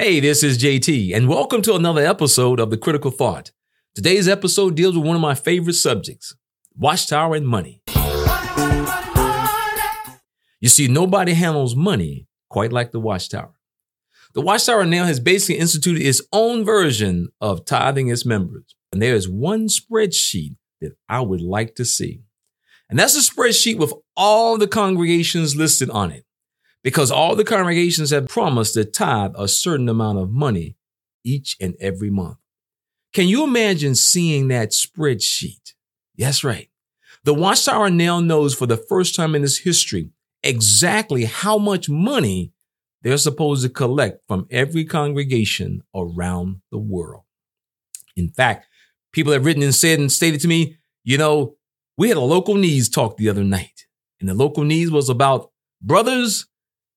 [0.00, 3.50] Hey, this is JT, and welcome to another episode of The Critical Thought.
[3.96, 6.36] Today's episode deals with one of my favorite subjects
[6.76, 7.82] Watchtower and money.
[10.60, 13.54] You see, nobody handles money quite like the Watchtower.
[14.34, 18.76] The Watchtower now has basically instituted its own version of tithing its members.
[18.92, 22.22] And there is one spreadsheet that I would like to see.
[22.88, 26.24] And that's a spreadsheet with all the congregations listed on it
[26.82, 30.76] because all the congregations have promised to tithe a certain amount of money
[31.24, 32.38] each and every month.
[33.12, 35.74] Can you imagine seeing that spreadsheet?
[36.14, 36.68] Yes, right.
[37.24, 40.10] The Watchtower now knows for the first time in its history
[40.42, 42.52] exactly how much money
[43.02, 47.22] they're supposed to collect from every congregation around the world.
[48.16, 48.66] In fact,
[49.12, 51.56] people have written and said and stated to me, you know,
[51.96, 53.86] we had a local needs talk the other night,
[54.20, 55.50] and the local needs was about
[55.82, 56.46] brothers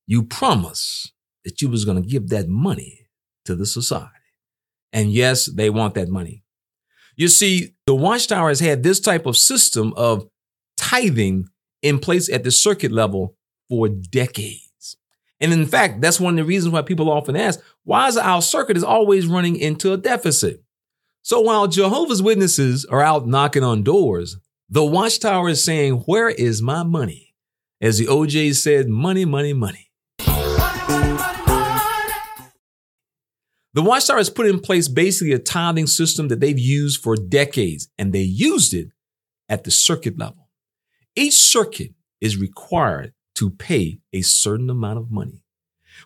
[0.08, 1.14] you promised
[1.46, 3.08] that you was going to give that money
[3.46, 4.10] to the society.
[4.94, 6.44] And yes, they want that money.
[7.16, 10.28] You see, the Watchtower has had this type of system of
[10.78, 11.48] tithing
[11.82, 13.36] in place at the circuit level
[13.70, 14.98] for decades.
[15.40, 18.42] And in fact, that's one of the reasons why people often ask, why is our
[18.42, 20.64] circuit is always running into a deficit?
[21.24, 24.38] So while Jehovah's Witnesses are out knocking on doors,
[24.70, 27.36] the Watchtower is saying, where is my money?
[27.80, 29.91] As the O'Jays said, money, money, money.
[33.74, 37.88] The Watchtower has put in place basically a tithing system that they've used for decades,
[37.98, 38.90] and they used it
[39.48, 40.50] at the circuit level.
[41.16, 45.46] Each circuit is required to pay a certain amount of money.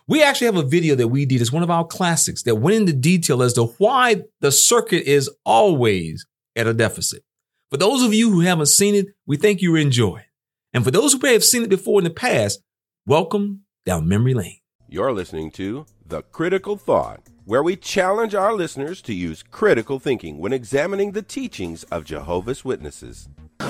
[0.06, 2.76] We actually have a video that we did It's one of our classics that went
[2.76, 7.24] into detail as to why the circuit is always at a deficit.
[7.70, 10.26] For those of you who haven't seen it, we think you enjoy it.
[10.72, 12.60] And for those who may have seen it before in the past,
[13.06, 14.58] welcome down memory lane.
[14.88, 20.38] You're listening to The Critical Thought where we challenge our listeners to use critical thinking
[20.38, 23.28] when examining the teachings of Jehovah's Witnesses.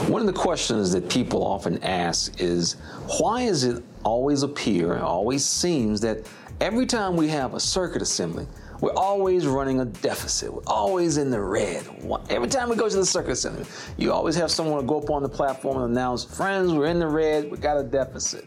[0.09, 2.77] One of the questions that people often ask is
[3.19, 6.27] why does it always appear, always seems that
[6.59, 8.47] every time we have a circuit assembly,
[8.81, 10.51] we're always running a deficit.
[10.51, 11.87] We're always in the red.
[12.31, 13.67] Every time we go to the circuit assembly,
[13.99, 17.09] you always have someone go up on the platform and announce, friends, we're in the
[17.09, 18.47] red, we got a deficit.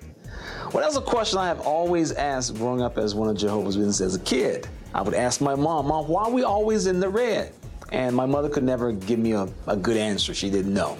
[0.74, 4.02] Well, that's a question I have always asked growing up as one of Jehovah's Witnesses
[4.02, 4.68] as a kid.
[4.94, 7.54] I would ask my mom, Mom, why are we always in the red?
[7.92, 10.34] And my mother could never give me a, a good answer.
[10.34, 10.98] She didn't know.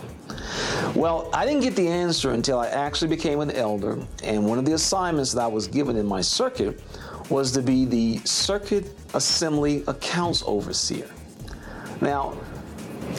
[0.96, 4.66] Well, I didn't get the answer until I actually became an elder, and one of
[4.66, 6.82] the assignments that I was given in my circuit
[7.30, 11.10] was to be the circuit assembly accounts overseer.
[12.02, 12.38] Now,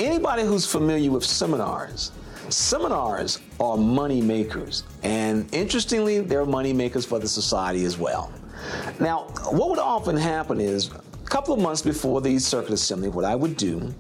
[0.00, 2.10] anybody who's familiar with seminars,
[2.48, 8.32] seminars are money makers, and interestingly, they're money makers for the society as well.
[8.98, 13.24] Now, what would often happen is a couple of months before the circuit assembly, what
[13.24, 13.94] I would do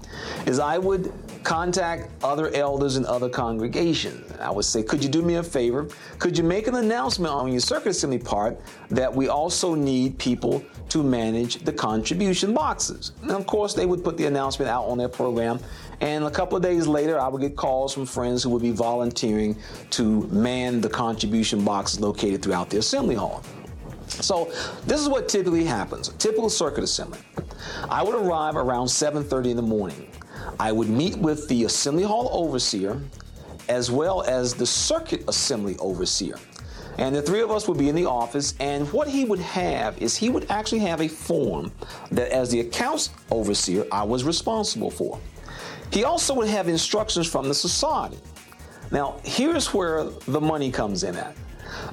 [0.46, 1.12] is I would
[1.44, 4.30] contact other elders in other congregations.
[4.40, 5.88] I would say, could you do me a favor?
[6.18, 8.60] Could you make an announcement on your circuit assembly part
[8.90, 13.12] that we also need people to manage the contribution boxes?
[13.22, 15.60] And of course, they would put the announcement out on their program.
[16.00, 18.70] And a couple of days later, I would get calls from friends who would be
[18.70, 19.56] volunteering
[19.90, 23.42] to man the contribution boxes located throughout the assembly hall.
[24.10, 24.52] So
[24.86, 26.08] this is what typically happens.
[26.08, 27.20] A typical circuit assembly.
[27.88, 30.10] I would arrive around 7:30 in the morning.
[30.58, 33.00] I would meet with the assembly hall overseer
[33.68, 36.36] as well as the circuit assembly overseer.
[36.98, 39.96] And the three of us would be in the office, and what he would have
[40.02, 41.72] is he would actually have a form
[42.10, 45.18] that, as the accounts overseer, I was responsible for.
[45.92, 48.18] He also would have instructions from the society.
[48.90, 51.34] Now, here's where the money comes in at.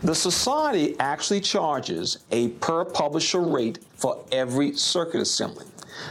[0.03, 5.65] The society actually charges a per publisher rate for every circuit assembly.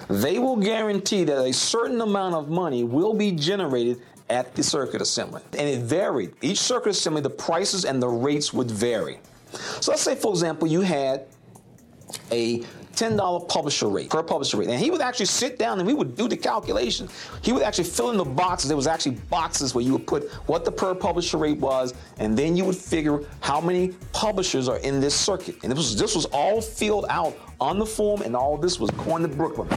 [0.09, 5.01] They will guarantee that a certain amount of money will be generated at the circuit
[5.01, 5.43] assembly.
[5.53, 6.35] And it varied.
[6.43, 9.19] Each circuit assembly, the prices and the rates would vary.
[9.81, 11.27] So let's say, for example, you had
[12.31, 12.65] a
[12.97, 14.69] $10 publisher rate, per publisher rate.
[14.69, 17.09] And he would actually sit down and we would do the calculation.
[17.43, 18.69] He would actually fill in the boxes.
[18.69, 22.37] There was actually boxes where you would put what the per publisher rate was, and
[22.37, 25.57] then you would figure how many publishers are in this circuit.
[25.63, 28.91] And this was, this was all filled out on the form, and all this was
[28.93, 29.69] going to Brooklyn.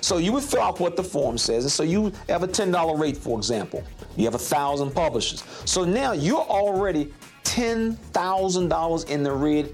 [0.00, 1.64] So you would fill out what the form says.
[1.64, 3.82] And so you have a $10 rate, for example.
[4.16, 5.42] You have a thousand publishers.
[5.64, 7.12] So now you're already
[7.44, 9.72] $10,000 in the red,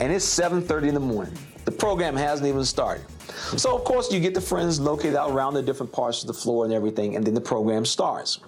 [0.00, 1.34] and it's 7:30 in the morning.
[1.64, 3.04] The program hasn't even started.
[3.56, 6.34] So, of course, you get the friends located out around the different parts of the
[6.34, 8.40] floor and everything, and then the program starts.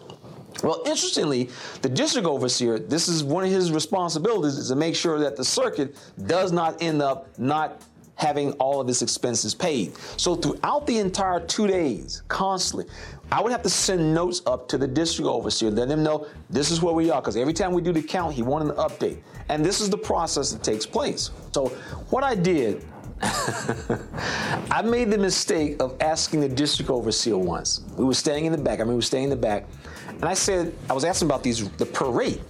[0.63, 1.51] Well, interestingly,
[1.83, 5.45] the district overseer, this is one of his responsibilities, is to make sure that the
[5.45, 5.97] circuit
[6.27, 7.83] does not end up not
[8.23, 9.93] having all of his expenses paid.
[10.17, 12.87] So throughout the entire two days, constantly,
[13.33, 16.71] I would have to send notes up to the district overseer, let him know this
[16.71, 17.21] is where we are.
[17.21, 19.19] Because every time we do the count, he wanted an update.
[19.49, 21.31] And this is the process that takes place.
[21.53, 21.67] So
[22.11, 22.87] what I did,
[23.23, 27.81] I made the mistake of asking the district overseer once.
[27.97, 28.79] We were staying in the back.
[28.79, 29.67] I mean, we were staying in the back.
[30.09, 32.41] And I said, I was asking about these, the per rate.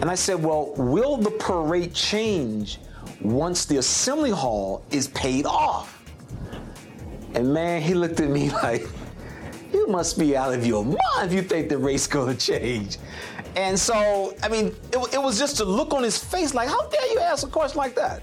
[0.00, 2.78] And I said, well, will the per rate change
[3.20, 6.02] once the assembly hall is paid off?
[7.34, 8.86] And man, he looked at me like,
[9.72, 12.98] you must be out of your mind if you think the rate's gonna change.
[13.56, 16.86] And so, I mean, it, it was just a look on his face like, how
[16.88, 18.22] dare you ask a question like that?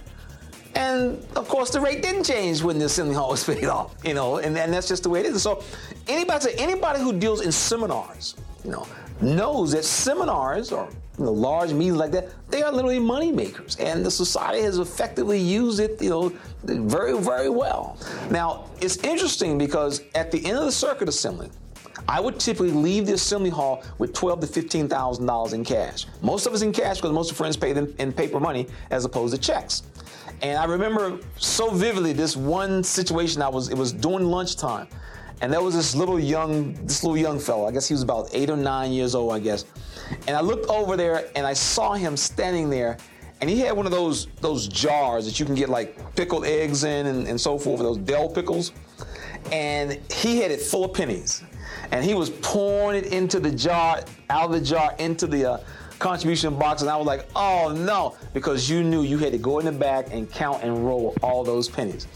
[0.75, 4.13] And of course, the rate didn't change when the assembly hall was paid off, you
[4.13, 5.41] know, and, and that's just the way it is.
[5.41, 5.63] So,
[6.07, 8.87] anybody, anybody who deals in seminars, you know,
[9.21, 13.75] knows that seminars or you know, large meetings like that, they are literally money makers,
[13.77, 16.31] and the society has effectively used it, you know,
[16.63, 17.97] very, very well.
[18.31, 21.49] Now, it's interesting because at the end of the circuit assembly,
[22.07, 26.05] I would typically leave the assembly hall with twelve to fifteen thousand dollars in cash.
[26.21, 29.05] Most of us in cash because most of friends pay them in paper money as
[29.05, 29.83] opposed to checks.
[30.41, 33.41] And I remember so vividly this one situation.
[33.41, 34.87] I was it was during lunchtime,
[35.43, 37.67] and there was this little young this little young fellow.
[37.67, 39.33] I guess he was about eight or nine years old.
[39.33, 39.65] I guess
[40.25, 42.97] and I looked over there and I saw him standing there
[43.41, 46.85] and he had one of those those jars that you can get like pickled eggs
[46.85, 48.71] in and, and so forth, those Dill pickles.
[49.51, 51.43] And he had it full of pennies.
[51.91, 55.57] And he was pouring it into the jar, out of the jar, into the uh,
[56.03, 56.81] contribution box.
[56.81, 59.71] And I was like, oh no, because you knew you had to go in the
[59.71, 62.07] back and count and roll all those pennies.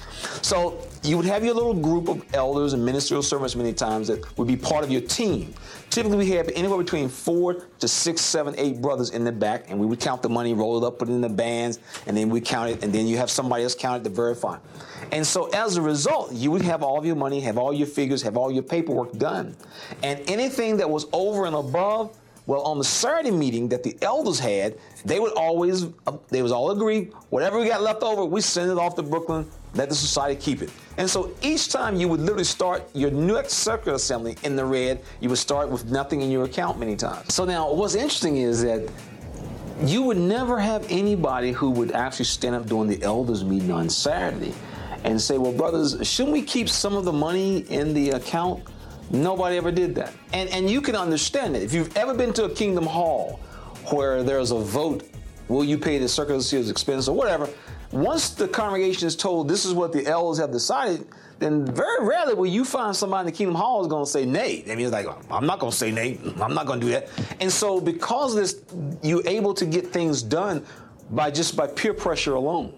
[0.42, 4.38] So you would have your little group of elders and ministerial servants many times that
[4.38, 5.54] would be part of your team.
[5.90, 9.80] Typically, we have anywhere between four to six, seven, eight brothers in the back, and
[9.80, 12.30] we would count the money, roll it up, put it in the bands, and then
[12.30, 14.58] we count it, and then you have somebody else count it to verify.
[15.14, 17.88] And so, as a result, you would have all of your money, have all your
[17.88, 19.56] figures, have all your paperwork done.
[20.04, 22.16] And anything that was over and above,
[22.48, 26.54] well, on the Saturday meeting that the elders had, they would always, uh, they was
[26.54, 29.46] all agree, whatever we got left over, we send it off to Brooklyn,
[29.76, 30.72] let the society keep it.
[30.96, 35.04] And so each time you would literally start your next circuit assembly in the red,
[35.20, 37.34] you would start with nothing in your account many times.
[37.34, 38.90] So now what's interesting is that
[39.82, 43.90] you would never have anybody who would actually stand up during the elders meeting on
[43.90, 44.54] Saturday
[45.04, 48.64] and say, well, brothers, shouldn't we keep some of the money in the account?
[49.10, 50.14] Nobody ever did that.
[50.34, 51.64] And, and you can understand it.
[51.64, 53.40] If you've ever been to a Kingdom Hall
[53.92, 55.10] where there's a vote,
[55.48, 57.50] will you pay the assembly's expense or whatever,
[57.92, 61.08] once the congregation is told this is what the elders have decided,
[61.40, 64.26] then very rarely will you find somebody in the Kingdom Hall is going to say
[64.26, 64.64] nay.
[64.66, 66.20] I mean, it's like, I'm not going to say nay.
[66.42, 67.08] I'm not going to do that.
[67.40, 68.62] And so because this,
[69.02, 70.66] you're able to get things done
[71.12, 72.78] by just by peer pressure alone.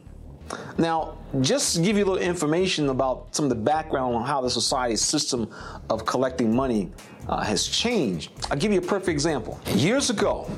[0.77, 4.41] Now, just to give you a little information about some of the background on how
[4.41, 5.49] the society's system
[5.89, 6.91] of collecting money
[7.27, 9.59] uh, has changed, I'll give you a perfect example.
[9.73, 10.49] Years ago,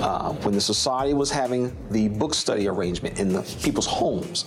[0.00, 4.46] uh, when the society was having the book study arrangement in the people's homes,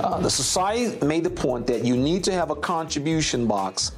[0.00, 3.92] uh, the society made the point that you need to have a contribution box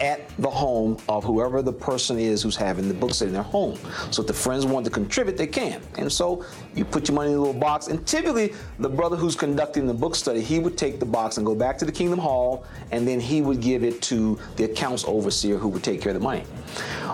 [0.00, 3.42] at the home of whoever the person is who's having the book study in their
[3.42, 3.78] home.
[4.10, 5.80] So if the friends want to contribute, they can.
[5.96, 6.44] And so
[6.74, 9.94] you put your money in a little box, and typically the brother who's conducting the
[9.94, 13.06] book study, he would take the box and go back to the Kingdom Hall, and
[13.06, 16.24] then he would give it to the accounts overseer who would take care of the
[16.24, 16.44] money.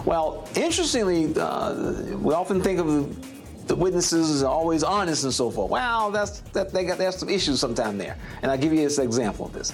[0.05, 5.71] Well, interestingly, uh, we often think of the witnesses are always honest and so forth.
[5.71, 8.99] Well, that's that they got there's some issues sometime there, and I'll give you this
[8.99, 9.73] example of this.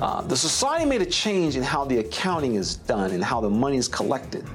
[0.00, 3.50] Uh, the society made a change in how the accounting is done and how the
[3.50, 4.48] money is collected.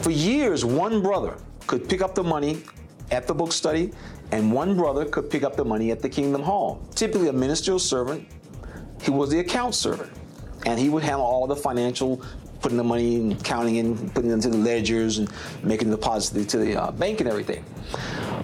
[0.00, 1.36] For years, one brother
[1.66, 2.62] could pick up the money
[3.10, 3.92] at the book study,
[4.32, 6.82] and one brother could pick up the money at the Kingdom Hall.
[6.94, 8.26] Typically, a ministerial servant,
[9.02, 10.10] he was the account servant,
[10.66, 12.22] and he would handle all the financial
[12.60, 15.30] putting the money and counting and putting it into the ledgers and
[15.62, 17.64] making deposits to the uh, bank and everything.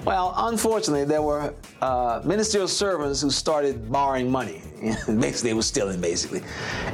[0.04, 4.62] Well, unfortunately, there were uh, ministerial servants who started borrowing money.
[5.06, 6.42] basically, they were stealing, basically.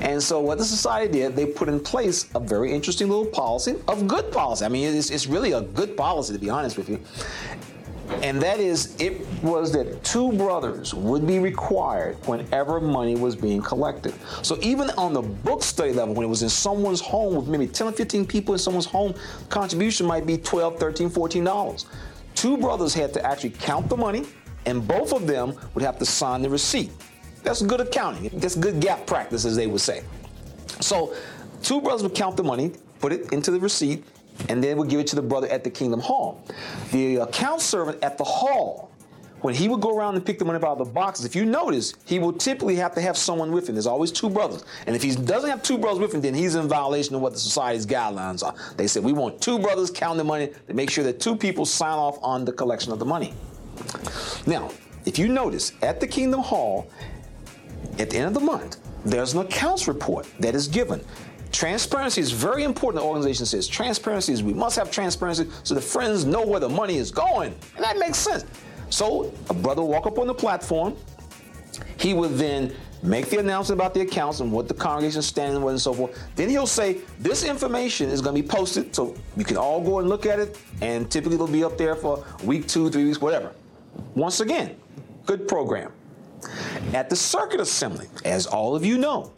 [0.01, 3.77] And so, what the society did, they put in place a very interesting little policy
[3.89, 4.65] of good policy.
[4.65, 7.01] I mean, it's, it's really a good policy, to be honest with you
[8.23, 13.63] and that is it was that two brothers would be required whenever money was being
[13.63, 14.15] collected.
[14.43, 17.67] So even on the book study level, when it was in someone's home with maybe
[17.67, 19.15] 10 or 15 people in someone's home,
[19.49, 21.87] contribution might be 12, 13, 14 dollars.
[22.35, 24.25] Two brothers had to actually count the money,
[24.67, 26.91] and both of them would have to sign the receipt.
[27.43, 28.31] That's good accounting.
[28.39, 30.03] That's good GAAP practice, as they would say.
[30.81, 31.15] So
[31.63, 34.05] two brothers would count the money, put it into the receipt,
[34.49, 36.43] and then would give it to the brother at the Kingdom Hall.
[36.91, 38.91] The account servant at the hall
[39.45, 41.37] when he would go around and pick the money up out of the boxes, if
[41.37, 43.75] you notice, he will typically have to have someone with him.
[43.75, 44.65] There's always two brothers.
[44.87, 47.35] And if he doesn't have two brothers with him, then he's in violation of what
[47.35, 48.55] the society's guidelines are.
[48.79, 51.67] They said, we want two brothers counting the money to make sure that two people
[51.67, 53.35] sign off on the collection of the money.
[54.47, 54.71] Now,
[55.05, 56.89] if you notice, at the Kingdom Hall,
[57.99, 61.05] at the end of the month, there's an accounts report that is given.
[61.53, 63.03] Transparency is very important.
[63.03, 66.69] The organization says transparency is we must have transparency so the friends know where the
[66.71, 67.55] money is going.
[67.77, 68.47] And that makes sense.
[68.95, 70.97] So a brother will walk up on the platform.
[71.99, 72.73] He would then
[73.03, 75.93] make the announcement about the accounts and what the congregation is standing with and so
[75.93, 76.17] forth.
[76.37, 79.99] Then he'll say, this information is going to be posted so you can all go
[79.99, 80.57] and look at it.
[80.81, 83.51] And typically it'll be up there for week, two, three weeks, whatever.
[84.15, 84.77] Once again,
[85.27, 85.91] good program.
[86.93, 89.33] At the circuit assembly, as all of you know,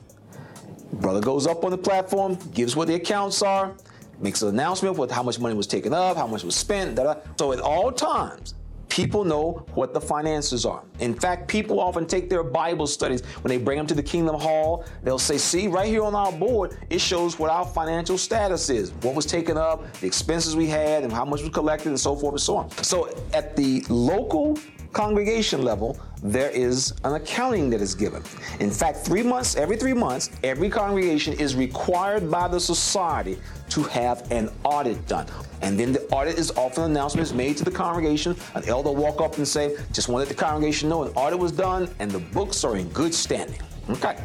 [0.93, 3.75] Brother goes up on the platform, gives what the accounts are,
[4.21, 6.97] makes an announcement with how much money was taken up, how much was spent.
[6.97, 7.21] Da, da.
[7.39, 8.53] So at all times,
[8.97, 10.83] people know what the finances are.
[11.01, 14.37] In fact, people often take their Bible studies when they bring them to the Kingdom
[14.37, 14.87] Hall.
[15.03, 18.93] They'll say, "See, right here on our board, it shows what our financial status is,
[19.03, 22.17] what was taken up, the expenses we had, and how much was collected, and so
[22.17, 24.59] forth and so on." So at the local
[24.95, 28.23] congregation level, there is an accounting that is given.
[28.61, 33.39] In fact, three months, every three months, every congregation is required by the society
[33.71, 35.27] to have an audit done.
[35.63, 38.37] And then the audit is often announcements made to the congregation.
[38.55, 41.39] An elder walk up and say, just want to let the congregation know an audit
[41.39, 43.61] was done and the books are in good standing.
[43.91, 44.17] Okay.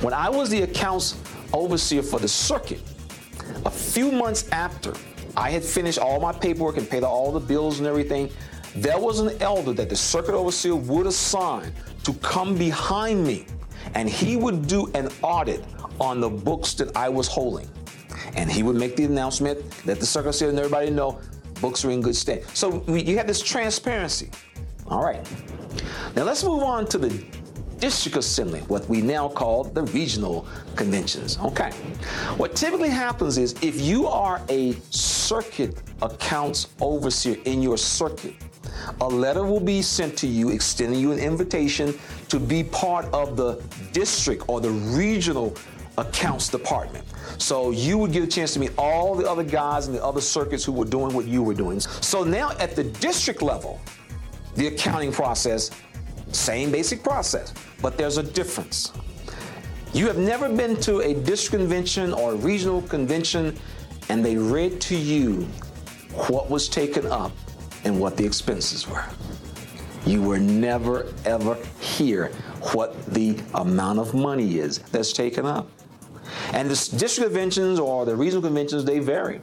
[0.00, 1.20] When I was the accounts
[1.52, 2.80] overseer for the circuit,
[3.66, 4.94] a few months after
[5.36, 8.30] I had finished all my paperwork and paid all the bills and everything,
[8.74, 11.72] there was an elder that the circuit overseer would assign
[12.04, 13.46] to come behind me
[13.94, 15.64] and he would do an audit
[16.00, 17.68] on the books that I was holding.
[18.34, 21.20] And he would make the announcement, let the circuit overseer and everybody know
[21.60, 22.46] books are in good state.
[22.54, 24.30] So we, you have this transparency.
[24.86, 25.26] All right.
[26.16, 27.24] Now let's move on to the
[27.78, 30.46] district assembly, what we now call the regional
[30.76, 31.38] conventions.
[31.38, 31.70] Okay.
[32.36, 38.34] What typically happens is if you are a circuit accounts overseer in your circuit,
[39.00, 43.36] a letter will be sent to you extending you an invitation to be part of
[43.36, 45.56] the district or the regional
[45.98, 47.04] accounts department.
[47.38, 50.20] So you would get a chance to meet all the other guys in the other
[50.20, 51.80] circuits who were doing what you were doing.
[51.80, 53.80] So now at the district level,
[54.56, 55.70] the accounting process,
[56.32, 58.92] same basic process, but there's a difference.
[59.92, 63.56] You have never been to a district convention or a regional convention
[64.08, 65.42] and they read to you
[66.28, 67.32] what was taken up
[67.84, 69.04] and what the expenses were.
[70.06, 72.28] You will never ever hear
[72.72, 75.68] what the amount of money is that's taken up.
[76.52, 79.40] And the district conventions or the regional conventions, they vary.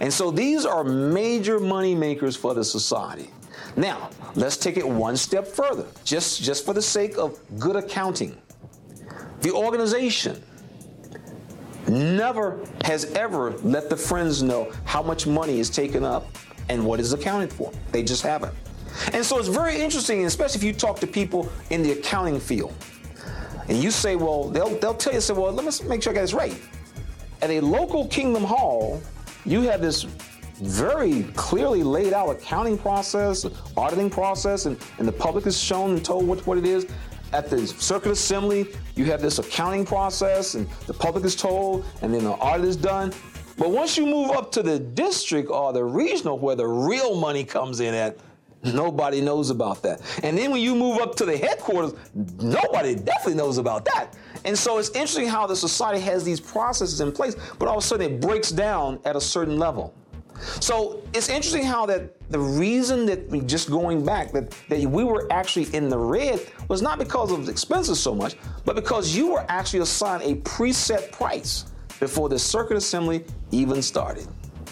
[0.00, 3.30] And so these are major money makers for the society.
[3.76, 8.36] Now, let's take it one step further, just, just for the sake of good accounting.
[9.40, 10.42] The organization
[11.88, 16.26] never has ever let the friends know how much money is taken up
[16.68, 17.72] and what is accounted for.
[17.90, 18.54] They just haven't.
[19.12, 22.74] And so it's very interesting, especially if you talk to people in the accounting field.
[23.68, 26.14] And you say, well, they'll, they'll tell you, say, well, let me make sure I
[26.14, 26.60] get this right.
[27.40, 29.00] At a local Kingdom Hall,
[29.44, 30.06] you have this
[30.62, 36.04] very clearly laid out accounting process, auditing process, and, and the public is shown and
[36.04, 36.86] told what, what it is.
[37.32, 42.12] At the circuit assembly, you have this accounting process, and the public is told, and
[42.12, 43.12] then the audit is done.
[43.62, 47.44] But once you move up to the district or the regional where the real money
[47.44, 48.18] comes in at,
[48.64, 50.00] nobody knows about that.
[50.24, 51.94] And then when you move up to the headquarters,
[52.40, 54.16] nobody definitely knows about that.
[54.44, 57.84] And so it's interesting how the society has these processes in place, but all of
[57.84, 59.94] a sudden it breaks down at a certain level.
[60.58, 65.04] So it's interesting how that the reason that we just going back that, that we
[65.04, 69.30] were actually in the red was not because of expenses so much, but because you
[69.30, 71.66] were actually assigned a preset price
[72.02, 74.26] before the circuit assembly even started.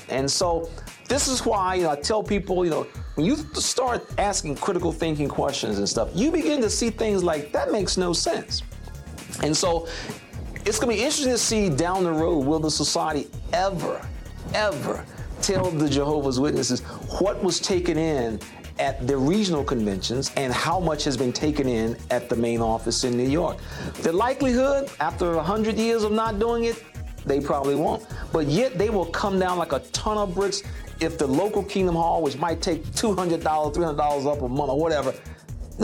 [0.08, 0.68] And so
[1.06, 4.90] this is why you know, I tell people, you know, when you start asking critical
[4.90, 8.64] thinking questions and stuff, you begin to see things like that makes no sense.
[9.44, 9.86] And so
[10.66, 14.04] it's going to be interesting to see down the road will the society ever,
[14.52, 15.04] ever
[15.40, 16.80] tell the Jehovah's Witnesses
[17.20, 18.40] what was taken in
[18.80, 23.04] at the regional conventions and how much has been taken in at the main office
[23.04, 23.58] in New York.
[24.02, 26.82] The likelihood, after 100 years of not doing it,
[27.24, 28.06] they probably won't.
[28.32, 30.62] But yet they will come down like a ton of bricks
[31.00, 35.14] if the local Kingdom Hall, which might take $200, $300 up a month or whatever,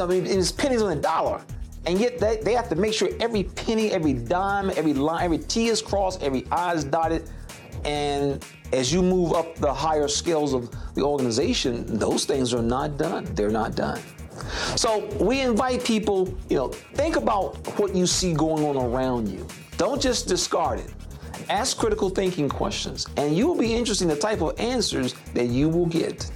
[0.01, 1.43] I mean, it's pennies on the dollar.
[1.87, 5.39] And yet they, they have to make sure every penny, every dime, every line, every
[5.39, 7.31] T is crossed, every I is dotted.
[7.85, 12.99] And as you move up the higher scales of the organization, those things are not
[12.99, 13.25] done.
[13.35, 14.01] They're not done.
[14.75, 19.47] So we invite people, you know, think about what you see going on around you.
[19.77, 20.93] Don't just discard it.
[21.49, 25.47] Ask critical thinking questions, and you will be interested in the type of answers that
[25.47, 26.29] you will get.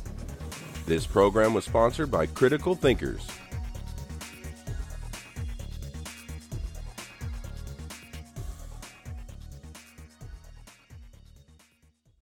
[0.87, 3.27] This program was sponsored by Critical Thinkers